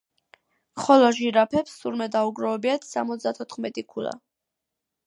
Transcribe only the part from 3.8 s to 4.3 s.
ქულა.